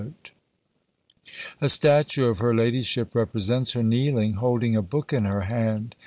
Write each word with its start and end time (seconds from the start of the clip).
A 1.61 1.69
statue 1.69 2.25
of 2.25 2.39
her 2.39 2.55
ladyship 2.55 3.13
represents 3.13 3.73
her 3.73 3.83
kneeling, 3.83 4.33
holding 4.33 4.75
a 4.75 4.81
book 4.81 5.13
in 5.13 5.25
her 5.25 5.41
hand. 5.41 5.93